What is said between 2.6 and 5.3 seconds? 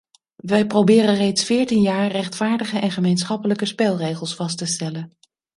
en gemeenschappelijke spelregels vast te stellen.